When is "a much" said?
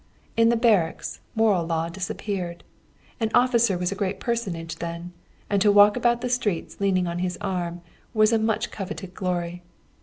8.33-8.71